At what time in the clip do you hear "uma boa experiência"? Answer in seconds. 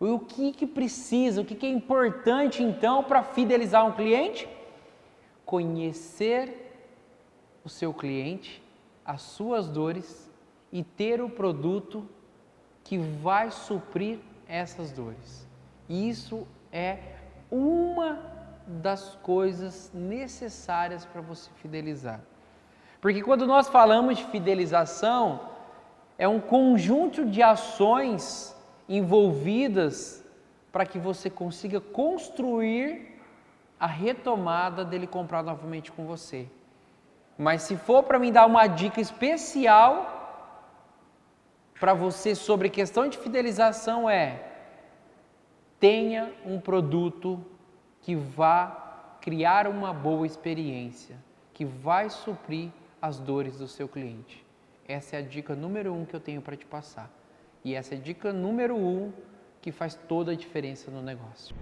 49.68-51.16